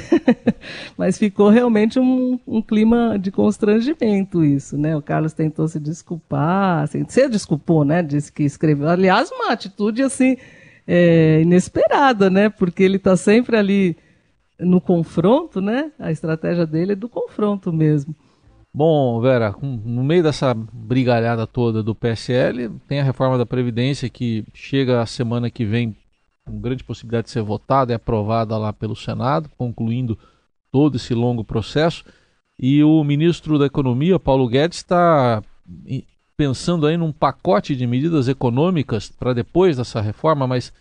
Mas 0.96 1.18
ficou 1.18 1.49
realmente 1.49 1.99
um, 1.99 2.38
um, 2.46 2.61
clima 2.61 3.18
de 3.18 3.30
constrangimento 3.30 4.44
isso, 4.44 4.76
né? 4.76 4.96
O 4.96 5.02
Carlos 5.02 5.32
tentou 5.32 5.66
se 5.66 5.80
desculpar, 5.80 6.82
assim, 6.82 7.04
se 7.08 7.28
desculpou, 7.28 7.85
né? 7.85 8.02
Disse 8.02 8.30
que 8.30 8.42
escreveu. 8.42 8.88
Aliás, 8.88 9.30
uma 9.30 9.50
atitude 9.50 10.02
assim 10.02 10.37
é, 10.87 11.40
inesperada, 11.43 12.31
né? 12.31 12.49
Porque 12.49 12.83
ele 12.83 12.97
está 12.97 13.16
sempre 13.16 13.57
ali 13.57 13.97
no 14.59 14.81
confronto, 14.81 15.61
né? 15.61 15.93
A 15.99 16.11
estratégia 16.11 16.66
dele 16.66 16.93
é 16.93 16.97
do 16.97 17.09
confronto 17.09 17.73
mesmo. 17.73 18.14
Bom, 18.73 19.21
Vera, 19.23 19.55
no 19.62 20.05
meio 20.05 20.23
dessa 20.23 20.52
brigalhada 20.55 21.47
toda 21.47 21.83
do 21.83 21.95
PSL, 21.95 22.71
tem 22.87 23.00
a 23.00 23.05
reforma 23.05 23.38
da 23.38 23.47
Previdência 23.47 24.09
que 24.09 24.45
chega 24.52 25.00
a 25.00 25.07
semana 25.07 25.50
que 25.50 25.64
vem 25.64 25.97
com 26.47 26.61
grande 26.61 26.85
possibilidade 26.85 27.25
de 27.26 27.31
ser 27.33 27.43
votada 27.43 27.93
e 27.93 27.95
aprovada 27.95 28.57
lá 28.57 28.73
pelo 28.73 28.95
Senado, 28.95 29.49
concluindo 29.57 30.19
todo 30.71 30.97
esse 30.97 31.14
longo 31.14 31.43
processo. 31.43 32.05
E 32.59 32.85
o 32.85 33.02
ministro 33.02 33.59
da 33.59 33.66
Economia, 33.66 34.19
Paulo 34.19 34.47
Guedes, 34.47 34.78
está 34.78 35.43
pensando 36.37 36.87
aí 36.87 36.97
num 36.97 37.12
pacote 37.12 37.75
de 37.75 37.87
medidas 37.87 38.28
econômicas 38.28 39.09
para 39.09 39.33
depois 39.33 39.76
dessa 39.76 40.00
reforma, 40.00 40.47
mas 40.47 40.73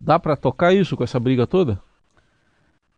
dá 0.00 0.18
para 0.18 0.36
tocar 0.36 0.72
isso 0.72 0.96
com 0.96 1.04
essa 1.04 1.18
briga 1.18 1.46
toda? 1.46 1.80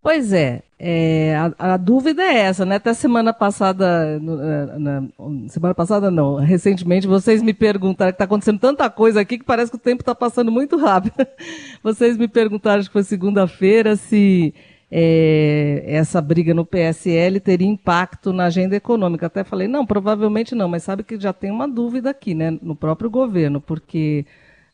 Pois 0.02 0.33
é, 0.33 0.64
é 0.81 1.37
a, 1.37 1.75
a, 1.75 1.76
dúvida 1.76 2.23
é 2.23 2.38
essa, 2.38 2.66
né? 2.66 2.75
Até 2.75 2.92
semana 2.92 3.33
passada, 3.33 4.19
na, 4.19 4.78
na, 5.00 5.09
semana 5.49 5.73
passada 5.73 6.11
não, 6.11 6.35
recentemente 6.35 7.07
vocês 7.07 7.40
me 7.40 7.54
perguntaram 7.54 8.11
que 8.11 8.16
está 8.16 8.25
acontecendo 8.25 8.59
tanta 8.59 8.90
coisa 8.90 9.21
aqui 9.21 9.38
que 9.38 9.45
parece 9.45 9.71
que 9.71 9.76
o 9.76 9.81
tempo 9.81 10.02
está 10.02 10.12
passando 10.12 10.50
muito 10.50 10.76
rápido. 10.76 11.14
Vocês 11.85 12.16
me 12.16 12.26
perguntaram, 12.26 12.81
acho 12.81 12.88
que 12.88 12.92
foi 12.92 13.04
segunda-feira, 13.04 13.95
se 13.95 14.52
é, 14.94 15.84
essa 15.87 16.20
briga 16.20 16.52
no 16.52 16.66
PSL 16.66 17.40
teria 17.40 17.66
impacto 17.66 18.30
na 18.30 18.44
agenda 18.44 18.76
econômica. 18.76 19.25
Até 19.26 19.42
falei, 19.42 19.66
não, 19.66 19.87
provavelmente 19.87 20.54
não, 20.54 20.68
mas 20.68 20.82
sabe 20.82 21.02
que 21.02 21.18
já 21.18 21.32
tem 21.32 21.50
uma 21.50 21.66
dúvida 21.66 22.11
aqui, 22.11 22.34
né? 22.34 22.50
No 22.61 22.76
próprio 22.76 23.08
governo, 23.08 23.58
porque 23.58 24.26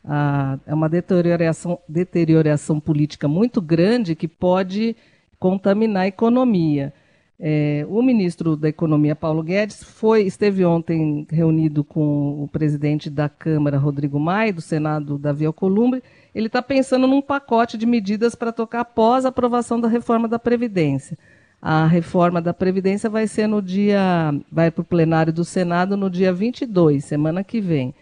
ah, 0.03 0.59
é 0.67 0.73
uma 0.73 0.89
deterioração, 0.89 1.79
deterioração 1.87 2.81
política 2.81 3.29
muito 3.29 3.61
grande 3.61 4.13
que 4.13 4.27
pode 4.27 4.93
contaminar 5.39 6.03
a 6.03 6.07
economia. 6.07 6.93
É, 7.41 7.85
o 7.87 8.01
ministro 8.01 8.57
da 8.57 8.67
Economia, 8.67 9.15
Paulo 9.15 9.41
Guedes, 9.41 9.81
foi, 9.81 10.23
esteve 10.23 10.65
ontem 10.65 11.25
reunido 11.29 11.85
com 11.85 12.43
o 12.43 12.49
presidente 12.49 13.09
da 13.09 13.29
Câmara, 13.29 13.77
Rodrigo 13.77 14.19
Maia, 14.19 14.51
do 14.51 14.61
Senado, 14.61 15.17
Davi 15.17 15.45
Alcolumbre. 15.45 16.03
Ele 16.35 16.47
está 16.47 16.61
pensando 16.61 17.07
num 17.07 17.21
pacote 17.21 17.77
de 17.77 17.85
medidas 17.85 18.35
para 18.35 18.51
tocar 18.51 18.81
após 18.81 19.25
a 19.25 19.29
aprovação 19.29 19.79
da 19.79 19.87
reforma 19.87 20.27
da 20.27 20.37
Previdência. 20.37 21.17
A 21.61 21.85
reforma 21.85 22.41
da 22.41 22.53
Previdência 22.53 23.09
vai 23.09 23.25
ser 23.25 23.47
no 23.47 23.61
dia. 23.61 24.33
vai 24.51 24.69
para 24.69 24.81
o 24.81 24.85
plenário 24.85 25.31
do 25.31 25.45
Senado 25.45 25.95
no 25.95 26.09
dia 26.09 26.33
22, 26.33 27.05
semana 27.05 27.43
que 27.43 27.61
vem. 27.61 27.93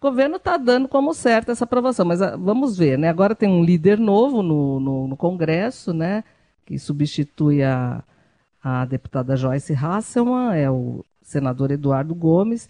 O 0.00 0.08
governo 0.08 0.36
está 0.36 0.56
dando 0.56 0.88
como 0.88 1.12
certa 1.12 1.52
essa 1.52 1.64
aprovação, 1.64 2.06
mas 2.06 2.22
ah, 2.22 2.34
vamos 2.36 2.78
ver, 2.78 2.98
né? 2.98 3.10
Agora 3.10 3.34
tem 3.34 3.48
um 3.50 3.62
líder 3.62 3.98
novo 3.98 4.42
no, 4.42 4.80
no, 4.80 5.08
no 5.08 5.16
Congresso, 5.16 5.92
né? 5.92 6.24
que 6.70 6.78
substitui 6.78 7.64
a, 7.64 8.00
a 8.62 8.84
deputada 8.84 9.36
Joyce 9.36 9.74
Hasselman, 9.74 10.56
é 10.56 10.70
o 10.70 11.04
senador 11.22 11.70
Eduardo 11.70 12.14
Gomes. 12.14 12.68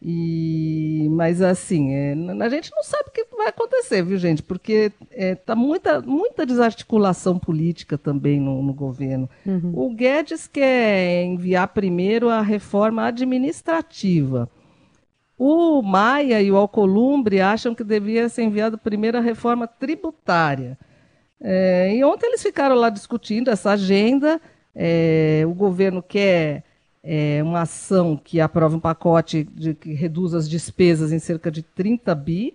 E, 0.00 1.08
mas 1.10 1.40
assim, 1.40 1.94
é, 1.94 2.14
a 2.40 2.48
gente 2.48 2.70
não 2.70 2.82
sabe 2.82 3.08
o 3.08 3.12
que 3.12 3.26
vai 3.34 3.48
acontecer, 3.48 4.02
viu, 4.02 4.18
gente? 4.18 4.42
Porque 4.42 4.92
está 5.10 5.54
é, 5.54 5.56
muita, 5.56 6.00
muita 6.02 6.44
desarticulação 6.44 7.38
política 7.38 7.96
também 7.96 8.38
no, 8.38 8.62
no 8.62 8.74
governo. 8.74 9.28
Uhum. 9.44 9.72
O 9.74 9.94
Guedes 9.94 10.46
quer 10.46 11.24
enviar 11.24 11.68
primeiro 11.68 12.28
a 12.28 12.42
reforma 12.42 13.06
administrativa. 13.06 14.48
O 15.38 15.82
Maia 15.82 16.40
e 16.40 16.50
o 16.50 16.56
Alcolumbre 16.56 17.40
acham 17.40 17.74
que 17.74 17.84
devia 17.84 18.28
ser 18.28 18.42
enviado 18.42 18.78
primeiro 18.78 19.18
a 19.18 19.22
reforma 19.22 19.66
tributária. 19.66 20.78
É, 21.40 21.94
e 21.94 22.04
ontem 22.04 22.26
eles 22.26 22.42
ficaram 22.42 22.74
lá 22.74 22.90
discutindo 22.90 23.50
essa 23.50 23.72
agenda. 23.72 24.40
É, 24.78 25.42
o 25.46 25.54
governo 25.54 26.02
quer 26.02 26.62
é, 27.02 27.42
uma 27.42 27.62
ação 27.62 28.14
que 28.14 28.40
aprova 28.40 28.76
um 28.76 28.80
pacote 28.80 29.44
de, 29.54 29.72
que 29.72 29.94
reduz 29.94 30.34
as 30.34 30.46
despesas 30.46 31.12
em 31.12 31.18
cerca 31.18 31.50
de 31.50 31.62
30 31.62 32.14
bi, 32.14 32.54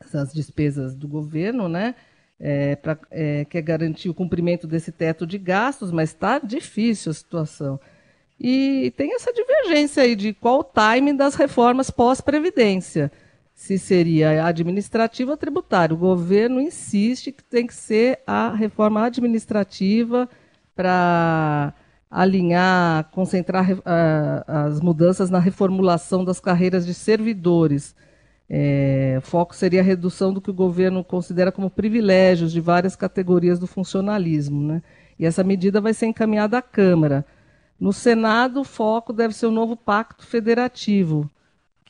essas 0.00 0.32
despesas 0.32 0.94
do 0.94 1.08
governo, 1.08 1.68
né? 1.68 1.96
É, 2.38 2.76
pra, 2.76 2.96
é, 3.10 3.44
quer 3.46 3.62
garantir 3.62 4.08
o 4.08 4.14
cumprimento 4.14 4.66
desse 4.68 4.92
teto 4.92 5.26
de 5.26 5.38
gastos, 5.38 5.90
mas 5.90 6.10
está 6.10 6.38
difícil 6.38 7.10
a 7.10 7.14
situação. 7.14 7.80
E 8.38 8.92
tem 8.96 9.12
essa 9.14 9.32
divergência 9.32 10.04
aí 10.04 10.14
de 10.14 10.32
qual 10.32 10.60
o 10.60 10.64
time 10.64 11.12
das 11.12 11.34
reformas 11.34 11.90
pós-previdência 11.90 13.10
se 13.52 13.76
seria 13.76 14.46
administrativa 14.46 15.32
ou 15.32 15.36
tributária. 15.36 15.92
O 15.92 15.98
governo 15.98 16.60
insiste 16.60 17.32
que 17.32 17.42
tem 17.42 17.66
que 17.66 17.74
ser 17.74 18.20
a 18.24 18.54
reforma 18.54 19.04
administrativa 19.04 20.28
para 20.78 21.74
alinhar, 22.08 23.10
concentrar 23.10 23.72
uh, 23.72 23.82
as 24.46 24.80
mudanças 24.80 25.28
na 25.28 25.40
reformulação 25.40 26.24
das 26.24 26.38
carreiras 26.38 26.86
de 26.86 26.94
servidores. 26.94 27.96
É, 28.48 29.18
foco 29.22 29.56
seria 29.56 29.80
a 29.80 29.84
redução 29.84 30.32
do 30.32 30.40
que 30.40 30.50
o 30.50 30.54
governo 30.54 31.02
considera 31.02 31.50
como 31.50 31.68
privilégios 31.68 32.52
de 32.52 32.60
várias 32.60 32.94
categorias 32.94 33.58
do 33.58 33.66
funcionalismo. 33.66 34.62
Né? 34.62 34.82
E 35.18 35.26
essa 35.26 35.42
medida 35.42 35.80
vai 35.80 35.92
ser 35.92 36.06
encaminhada 36.06 36.56
à 36.56 36.62
Câmara. 36.62 37.26
No 37.78 37.92
Senado, 37.92 38.60
o 38.60 38.64
foco 38.64 39.12
deve 39.12 39.34
ser 39.34 39.46
o 39.46 39.50
novo 39.50 39.76
pacto 39.76 40.24
federativo, 40.24 41.28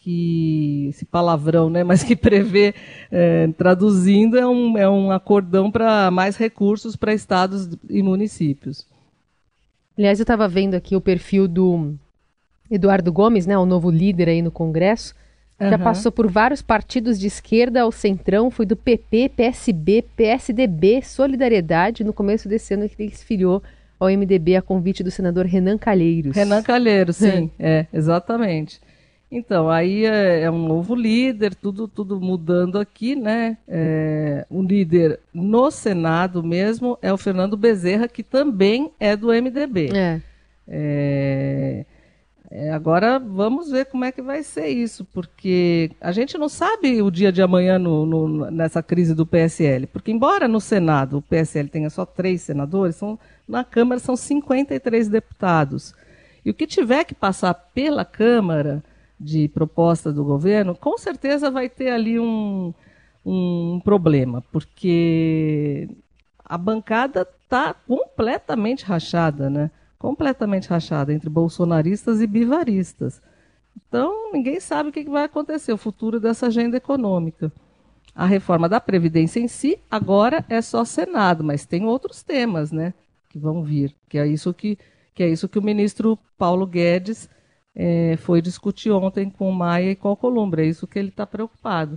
que 0.08 0.86
esse 0.88 1.04
palavrão, 1.04 1.68
né, 1.68 1.84
mas 1.84 2.02
que 2.02 2.16
prevê, 2.16 2.74
é, 3.12 3.46
traduzindo, 3.58 4.38
é 4.38 4.46
um, 4.46 4.78
é 4.78 4.88
um 4.88 5.10
acordão 5.10 5.70
para 5.70 6.10
mais 6.10 6.34
recursos 6.34 6.96
para 6.96 7.12
estados 7.12 7.68
e 7.90 8.02
municípios. 8.02 8.86
Aliás, 9.98 10.18
eu 10.18 10.22
estava 10.22 10.48
vendo 10.48 10.74
aqui 10.74 10.96
o 10.96 11.00
perfil 11.00 11.46
do 11.46 11.94
Eduardo 12.70 13.12
Gomes, 13.12 13.46
né, 13.46 13.58
o 13.58 13.66
novo 13.66 13.90
líder 13.90 14.30
aí 14.30 14.40
no 14.40 14.50
Congresso. 14.50 15.14
Já 15.60 15.74
Aham. 15.74 15.84
passou 15.84 16.10
por 16.10 16.26
vários 16.30 16.62
partidos 16.62 17.18
de 17.18 17.26
esquerda 17.26 17.82
ao 17.82 17.92
centrão, 17.92 18.50
foi 18.50 18.64
do 18.64 18.76
PP, 18.76 19.32
PSB, 19.36 20.04
PSDB, 20.16 21.02
Solidariedade. 21.02 22.02
No 22.02 22.14
começo 22.14 22.48
desse 22.48 22.72
ano 22.72 22.88
ele 22.98 23.10
se 23.10 23.24
filiou 23.26 23.62
ao 24.00 24.08
MDB 24.08 24.56
a 24.56 24.62
convite 24.62 25.02
do 25.02 25.10
senador 25.10 25.44
Renan 25.44 25.76
Calheiros. 25.76 26.34
Renan 26.34 26.62
Calheiro, 26.62 27.12
sim, 27.12 27.50
é, 27.58 27.86
exatamente. 27.92 28.80
Então, 29.30 29.68
aí 29.68 30.06
é, 30.06 30.40
é 30.42 30.50
um 30.50 30.66
novo 30.66 30.94
líder, 30.94 31.54
tudo, 31.54 31.86
tudo 31.86 32.18
mudando 32.18 32.78
aqui, 32.78 33.14
né? 33.14 33.58
É, 33.68 34.46
o 34.48 34.62
líder 34.62 35.20
no 35.34 35.70
Senado 35.70 36.42
mesmo 36.42 36.98
é 37.02 37.12
o 37.12 37.18
Fernando 37.18 37.56
Bezerra, 37.56 38.08
que 38.08 38.22
também 38.22 38.90
é 38.98 39.14
do 39.14 39.28
MDB. 39.30 39.90
É. 39.94 40.20
É, 40.66 41.84
é, 42.50 42.70
agora 42.72 43.18
vamos 43.18 43.70
ver 43.70 43.86
como 43.86 44.04
é 44.04 44.12
que 44.12 44.22
vai 44.22 44.42
ser 44.42 44.68
isso, 44.68 45.04
porque 45.12 45.90
a 46.00 46.10
gente 46.12 46.38
não 46.38 46.48
sabe 46.48 47.02
o 47.02 47.10
dia 47.10 47.30
de 47.30 47.42
amanhã 47.42 47.78
no- 47.78 48.06
no- 48.06 48.50
nessa 48.50 48.82
crise 48.82 49.14
do 49.14 49.26
PSL, 49.26 49.86
porque 49.88 50.10
embora 50.10 50.48
no 50.48 50.60
Senado 50.60 51.18
o 51.18 51.22
PSL 51.22 51.68
tenha 51.68 51.90
só 51.90 52.06
três 52.06 52.40
senadores, 52.42 52.96
são- 52.96 53.18
na 53.46 53.62
Câmara 53.64 53.98
são 53.98 54.16
53 54.16 55.08
deputados. 55.08 55.94
E 56.44 56.50
o 56.50 56.54
que 56.54 56.66
tiver 56.66 57.04
que 57.04 57.14
passar 57.14 57.52
pela 57.52 58.04
Câmara 58.06 58.82
de 59.18 59.48
proposta 59.48 60.12
do 60.12 60.24
governo, 60.24 60.74
com 60.74 60.96
certeza 60.96 61.50
vai 61.50 61.68
ter 61.68 61.90
ali 61.90 62.18
um, 62.18 62.72
um 63.24 63.80
problema, 63.84 64.42
porque 64.52 65.88
a 66.44 66.56
bancada 66.56 67.26
está 67.42 67.74
completamente 67.74 68.84
rachada, 68.84 69.50
né? 69.50 69.70
Completamente 69.98 70.68
rachada 70.68 71.12
entre 71.12 71.28
bolsonaristas 71.28 72.20
e 72.20 72.26
bivaristas. 72.26 73.20
Então, 73.76 74.32
ninguém 74.32 74.60
sabe 74.60 74.90
o 74.90 74.92
que 74.92 75.04
vai 75.04 75.24
acontecer, 75.24 75.72
o 75.72 75.78
futuro 75.78 76.20
dessa 76.20 76.46
agenda 76.46 76.76
econômica. 76.76 77.50
A 78.14 78.26
reforma 78.26 78.68
da 78.68 78.80
Previdência 78.80 79.40
em 79.40 79.48
si, 79.48 79.78
agora 79.90 80.44
é 80.48 80.60
só 80.60 80.84
Senado, 80.84 81.42
mas 81.42 81.66
tem 81.66 81.84
outros 81.84 82.22
temas, 82.22 82.70
né? 82.70 82.94
Que 83.28 83.38
vão 83.38 83.62
vir, 83.62 83.94
que 84.08 84.18
é 84.18 84.26
isso 84.26 84.52
que, 84.54 84.78
que, 85.14 85.22
é 85.22 85.28
isso 85.28 85.48
que 85.48 85.58
o 85.58 85.62
ministro 85.62 86.18
Paulo 86.36 86.66
Guedes 86.66 87.28
eh, 87.78 88.16
foi 88.18 88.42
discutir 88.42 88.90
ontem 88.90 89.30
com 89.30 89.48
o 89.48 89.54
Maia 89.54 89.92
e 89.92 89.96
com 89.96 90.08
o 90.08 90.10
Alcolumbre. 90.10 90.62
É 90.62 90.66
isso 90.66 90.86
que 90.86 90.98
ele 90.98 91.08
está 91.08 91.24
preocupado. 91.24 91.96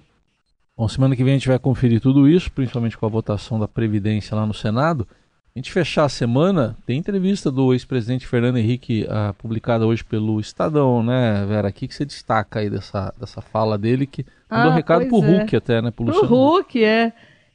Bom, 0.77 0.88
semana 0.88 1.15
que 1.15 1.23
vem 1.23 1.33
a 1.33 1.38
gente 1.38 1.47
vai 1.47 1.57
conferir 1.59 2.00
tudo 2.00 2.29
isso, 2.29 2.51
principalmente 2.51 2.97
com 2.97 3.05
a 3.05 3.09
votação 3.09 3.59
da 3.59 3.67
Previdência 3.67 4.35
lá 4.35 4.45
no 4.45 4.53
Senado. 4.53 5.07
A 5.53 5.59
gente 5.59 5.71
fechar 5.71 6.05
a 6.05 6.09
semana, 6.09 6.77
tem 6.85 6.97
entrevista 6.97 7.51
do 7.51 7.73
ex-presidente 7.73 8.25
Fernando 8.25 8.57
Henrique 8.57 9.05
ah, 9.09 9.33
publicada 9.38 9.85
hoje 9.85 10.01
pelo 10.01 10.39
Estadão, 10.39 11.03
né, 11.03 11.45
Vera? 11.45 11.67
O 11.67 11.73
que, 11.73 11.89
que 11.89 11.93
você 11.93 12.05
destaca 12.05 12.59
aí 12.59 12.69
dessa, 12.69 13.13
dessa 13.19 13.41
fala 13.41 13.77
dele 13.77 14.05
que 14.07 14.25
mandou 14.50 14.71
Ah, 14.71 14.75
recado 14.75 15.07
pro 15.07 15.17
é. 15.17 15.39
Hulk 15.39 15.55
até, 15.55 15.81
né? 15.81 15.91
Pro 15.91 16.05
Pro 16.05 16.13
Luciano 16.13 16.57
Huck, 16.57 16.81
é. 16.81 17.11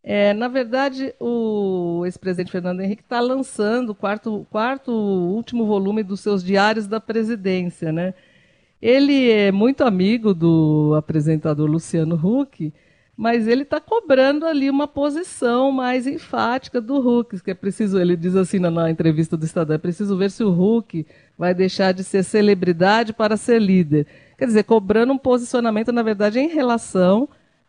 É, 0.09 0.33
na 0.33 0.47
verdade, 0.47 1.13
o 1.19 2.03
ex-presidente 2.05 2.53
Fernando 2.53 2.81
Henrique 2.81 3.03
está 3.03 3.19
lançando 3.19 3.91
o 3.91 3.95
quarto, 3.95 4.47
quarto, 4.49 4.93
último 4.93 5.67
volume 5.67 6.05
dos 6.05 6.21
seus 6.21 6.45
diários 6.45 6.87
da 6.87 7.01
presidência, 7.01 7.91
né? 7.91 8.15
Ele 8.81 9.29
é 9.33 9.51
muito 9.51 9.83
amigo 9.83 10.33
do 10.33 10.95
apresentador 10.97 11.69
Luciano 11.69 12.15
Huck, 12.15 12.73
mas 13.17 13.49
ele 13.49 13.63
está 13.63 13.81
cobrando 13.81 14.47
ali 14.47 14.71
uma 14.71 14.87
posição 14.87 15.73
mais 15.73 16.07
enfática 16.07 16.81
do 16.81 16.99
Huck, 17.01 17.41
que 17.41 17.51
é 17.51 17.55
preciso, 17.55 17.99
ele 17.99 18.17
diz 18.17 18.37
assim 18.37 18.61
na, 18.61 18.71
na 18.71 18.89
entrevista 18.89 19.37
do 19.37 19.45
Estadão, 19.45 19.75
é 19.75 19.79
preciso 19.79 20.17
ver 20.17 20.31
se 20.31 20.45
o 20.45 20.53
Huck 20.53 21.05
vai 21.37 21.53
deixar 21.53 21.91
de 21.91 22.05
ser 22.05 22.23
celebridade 22.23 23.13
para 23.13 23.37
ser 23.37 23.61
líder. 23.61 24.07
Quer 24.39 24.47
dizer, 24.47 24.63
cobrando 24.63 25.13
um 25.13 25.19
posicionamento, 25.19 25.91
na 25.91 26.05
verdade, 26.05 26.39
em 26.39 26.47
relação 26.47 27.29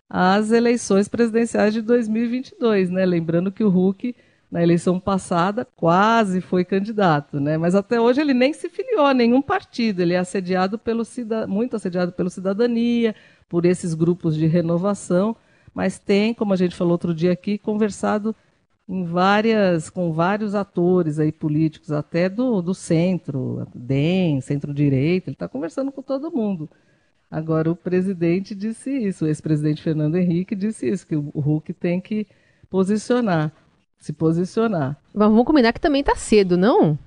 às 0.09 0.51
eleições 0.51 1.07
presidenciais 1.07 1.73
de 1.73 1.81
2022, 1.81 2.89
né? 2.89 3.05
Lembrando 3.05 3.51
que 3.51 3.63
o 3.63 3.69
Huck, 3.69 4.15
na 4.49 4.63
eleição 4.63 4.99
passada, 4.99 5.65
quase 5.75 6.39
foi 6.41 6.63
candidato, 6.63 7.39
né? 7.39 7.57
Mas 7.57 7.75
até 7.75 7.99
hoje 7.99 8.21
ele 8.21 8.33
nem 8.33 8.53
se 8.53 8.69
filiou 8.69 9.05
a 9.05 9.13
nenhum 9.13 9.41
partido. 9.41 10.01
Ele 10.01 10.13
é 10.13 10.19
assediado 10.19 10.79
pelo 10.79 11.03
muito 11.47 11.75
assediado 11.75 12.11
pelo 12.13 12.29
Cidadania, 12.29 13.13
por 13.49 13.65
esses 13.65 13.93
grupos 13.93 14.35
de 14.35 14.45
renovação, 14.45 15.35
mas 15.73 15.99
tem, 15.99 16.33
como 16.33 16.53
a 16.53 16.57
gente 16.57 16.75
falou 16.75 16.93
outro 16.93 17.13
dia 17.13 17.31
aqui, 17.31 17.57
conversado 17.57 18.35
em 18.87 19.03
várias, 19.03 19.89
com 19.89 20.11
vários 20.13 20.55
atores 20.55 21.19
aí 21.19 21.31
políticos, 21.31 21.91
até 21.91 22.29
do, 22.29 22.61
do 22.61 22.73
centro, 22.73 23.67
DEM, 23.75 24.39
centro-direita, 24.41 25.29
ele 25.29 25.35
está 25.35 25.47
conversando 25.47 25.91
com 25.91 26.01
todo 26.01 26.31
mundo. 26.31 26.69
Agora, 27.29 27.69
o 27.69 27.75
presidente 27.75 28.55
disse 28.55 28.89
isso, 28.89 29.25
o 29.25 29.27
ex-presidente 29.27 29.81
Fernando 29.81 30.15
Henrique 30.15 30.55
disse 30.55 30.87
isso, 30.89 31.05
que 31.05 31.15
o 31.15 31.29
Hulk 31.35 31.73
tem 31.73 31.99
que 31.99 32.25
posicionar, 32.69 33.51
se 33.99 34.13
posicionar. 34.13 34.95
Mas 35.13 35.27
vamos 35.27 35.45
combinar 35.45 35.73
que 35.73 35.81
também 35.81 36.03
tá 36.03 36.15
cedo, 36.15 36.57
não? 36.57 36.97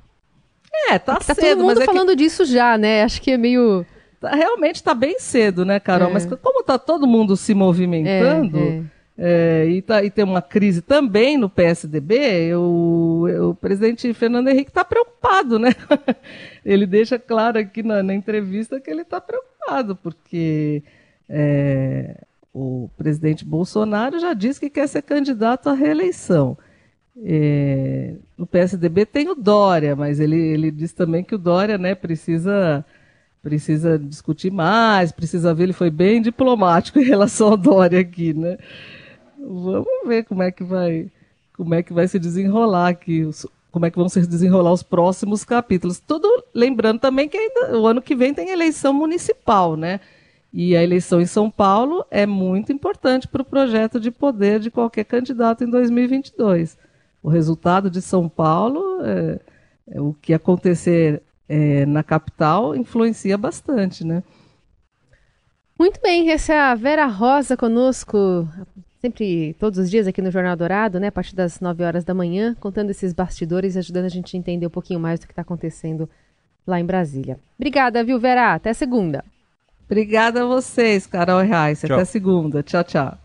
É, 0.90 0.98
tá, 0.98 1.16
Tá 1.16 1.34
cedo, 1.34 1.58
todo 1.58 1.66
mundo 1.68 1.78
é 1.82 1.86
que 1.86 1.92
falando 1.92 2.14
disso 2.14 2.44
já, 2.44 2.76
né? 2.76 3.02
Acho 3.02 3.20
que 3.22 3.30
é 3.30 3.38
meio. 3.38 3.84
tá- 4.20 4.30
realmente 4.34 4.76
está 4.76 4.94
bem 4.94 5.18
cedo, 5.18 5.64
né, 5.64 5.80
Carol? 5.80 6.10
É. 6.10 6.12
Mas 6.12 6.26
como 6.26 6.60
está 6.60 6.78
todo 6.78 7.06
mundo 7.06 7.36
se 7.36 7.54
movimentando, 7.54 8.58
É, 8.58 8.82
é, 9.18 9.66
e, 9.68 9.82
tá, 9.82 10.02
e 10.04 10.10
tem 10.10 10.24
uma 10.24 10.40
crise 10.42 10.80
também 10.82 11.36
no 11.36 11.48
PSDB, 11.50 12.54
o, 12.54 13.50
o 13.50 13.54
presidente 13.54 14.12
Fernando 14.14 14.48
Henrique 14.48 14.70
está 14.70 14.84
preocupado, 14.84 15.58
né? 15.58 15.70
ele 16.64 16.86
deixa 16.86 17.18
claro 17.18 17.58
aqui 17.58 17.82
na, 17.82 18.02
na 18.02 18.14
entrevista 18.14 18.80
que 18.80 18.90
ele 18.90 19.02
está 19.02 19.20
preocupado, 19.20 19.49
porque 19.96 20.82
é, 21.28 22.24
o 22.52 22.88
presidente 22.96 23.44
Bolsonaro 23.44 24.18
já 24.18 24.34
disse 24.34 24.60
que 24.60 24.70
quer 24.70 24.88
ser 24.88 25.02
candidato 25.02 25.68
à 25.68 25.72
reeleição. 25.72 26.58
É, 27.22 28.14
no 28.36 28.46
PSDB 28.46 29.06
tem 29.06 29.28
o 29.28 29.34
Dória, 29.34 29.94
mas 29.94 30.20
ele, 30.20 30.36
ele 30.36 30.70
diz 30.70 30.92
também 30.92 31.22
que 31.22 31.34
o 31.34 31.38
Dória 31.38 31.76
né, 31.78 31.94
precisa, 31.94 32.84
precisa 33.42 33.98
discutir 33.98 34.50
mais, 34.50 35.12
precisa 35.12 35.54
ver, 35.54 35.64
ele 35.64 35.72
foi 35.72 35.90
bem 35.90 36.20
diplomático 36.22 36.98
em 36.98 37.04
relação 37.04 37.48
ao 37.48 37.56
Dória 37.56 38.00
aqui, 38.00 38.34
né? 38.34 38.56
Vamos 39.38 40.06
ver 40.06 40.24
como 40.24 40.42
é 40.42 40.50
que 40.50 40.64
vai, 40.64 41.10
como 41.56 41.74
é 41.74 41.82
que 41.82 41.92
vai 41.92 42.08
se 42.08 42.18
desenrolar 42.18 42.88
aqui, 42.88 43.28
como 43.70 43.86
é 43.86 43.90
que 43.90 43.98
vão 43.98 44.08
se 44.08 44.26
desenrolar 44.26 44.72
os 44.72 44.82
próximos 44.82 45.44
capítulos. 45.44 46.00
Tudo 46.00 46.28
lembrando 46.54 47.00
também 47.00 47.28
que 47.28 47.36
ainda, 47.36 47.78
o 47.78 47.86
ano 47.86 48.02
que 48.02 48.14
vem 48.14 48.34
tem 48.34 48.50
eleição 48.50 48.92
municipal, 48.92 49.76
né? 49.76 50.00
E 50.52 50.76
a 50.76 50.82
eleição 50.82 51.20
em 51.20 51.26
São 51.26 51.50
Paulo 51.50 52.04
é 52.10 52.26
muito 52.26 52.72
importante 52.72 53.28
para 53.28 53.42
o 53.42 53.44
projeto 53.44 54.00
de 54.00 54.10
poder 54.10 54.58
de 54.58 54.70
qualquer 54.70 55.04
candidato 55.04 55.62
em 55.62 55.70
2022. 55.70 56.76
O 57.22 57.28
resultado 57.28 57.88
de 57.88 58.02
São 58.02 58.28
Paulo, 58.28 59.00
é, 59.04 59.40
é 59.92 60.00
o 60.00 60.12
que 60.12 60.34
acontecer 60.34 61.22
é, 61.48 61.86
na 61.86 62.02
capital, 62.02 62.74
influencia 62.74 63.38
bastante, 63.38 64.04
né? 64.04 64.22
Muito 65.78 66.00
bem, 66.00 66.30
essa 66.30 66.52
é 66.52 66.60
a 66.60 66.74
Vera 66.74 67.06
Rosa 67.06 67.56
conosco, 67.56 68.46
sempre 69.00 69.54
todos 69.58 69.78
os 69.78 69.90
dias 69.90 70.06
aqui 70.06 70.20
no 70.20 70.30
Jornal 70.30 70.56
Dourado, 70.56 71.00
né? 71.00 71.08
A 71.08 71.12
partir 71.12 71.34
das 71.34 71.60
9 71.60 71.82
horas 71.82 72.04
da 72.04 72.14
manhã, 72.14 72.54
contando 72.60 72.90
esses 72.90 73.12
bastidores, 73.12 73.76
ajudando 73.76 74.04
a 74.04 74.08
gente 74.08 74.36
a 74.36 74.38
entender 74.38 74.66
um 74.66 74.70
pouquinho 74.70 75.00
mais 75.00 75.18
do 75.18 75.26
que 75.26 75.32
está 75.32 75.42
acontecendo 75.42 76.08
lá 76.66 76.78
em 76.78 76.84
Brasília. 76.84 77.38
Obrigada, 77.58 78.04
viu, 78.04 78.20
Vera? 78.20 78.54
Até 78.54 78.72
segunda. 78.72 79.24
Obrigada 79.86 80.42
a 80.42 80.46
vocês, 80.46 81.06
Carol 81.06 81.40
Reis. 81.40 81.80
Tchau. 81.80 81.96
Até 81.96 82.04
segunda. 82.04 82.62
Tchau, 82.62 82.84
tchau. 82.84 83.18